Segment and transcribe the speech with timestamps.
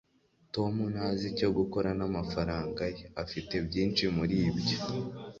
[0.53, 3.03] tom ntazi icyo gukora namafaranga ye.
[3.23, 4.77] afite byinshi muri byo